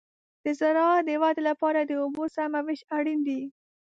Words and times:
د 0.43 0.45
زراعت 0.59 1.03
د 1.07 1.11
ودې 1.21 1.41
لپاره 1.49 1.79
د 1.83 1.91
اوبو 2.03 2.23
سمه 2.35 2.59
وېش 2.65 2.81
اړین 2.97 3.19
دی. 3.27 3.41